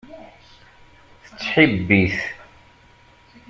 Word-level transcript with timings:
Tettḥibbi-t. 1.23 2.17